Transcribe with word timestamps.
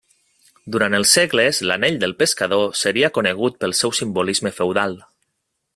Durant 0.75 0.95
els 0.99 1.11
segles, 1.17 1.59
l'Anell 1.71 1.99
del 2.05 2.15
Pescador 2.23 2.65
seria 2.81 3.13
conegut 3.19 3.61
pel 3.65 3.77
seu 3.83 3.95
simbolisme 3.99 4.55
feudal. 4.61 4.97